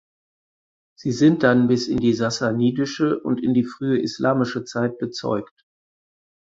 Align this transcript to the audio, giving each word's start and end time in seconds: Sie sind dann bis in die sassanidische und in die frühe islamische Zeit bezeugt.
Sie 0.97 1.11
sind 1.11 1.43
dann 1.43 1.67
bis 1.67 1.87
in 1.87 1.99
die 1.99 2.13
sassanidische 2.15 3.19
und 3.19 3.39
in 3.39 3.53
die 3.53 3.63
frühe 3.65 3.99
islamische 4.01 4.63
Zeit 4.63 4.97
bezeugt. 4.97 5.63